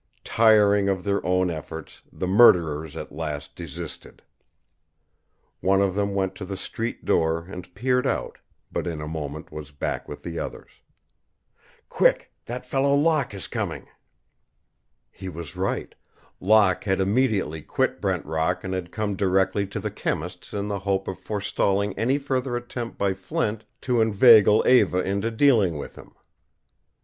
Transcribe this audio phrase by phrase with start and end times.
[0.23, 4.23] Tiring of their own efforts, the murderers at last desisted.
[5.59, 8.39] One of them went to the street door and peered out,
[8.71, 10.71] but in a moment was back with the others.
[11.87, 13.89] "Quick that fellow Locke is coming."
[15.11, 15.93] He was right.
[16.39, 20.79] Locke had immediately quit Brent Rock and had come directly to the chemist's in the
[20.79, 26.15] hope of forestalling any further attempt by Flint to inveigle Eva into dealing with him.